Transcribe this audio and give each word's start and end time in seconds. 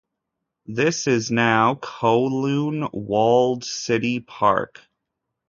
This 0.65 1.05
is 1.05 1.29
now 1.29 1.75
Kowloon 1.75 2.89
Walled 2.91 3.63
City 3.63 4.19
Park. 4.19 4.81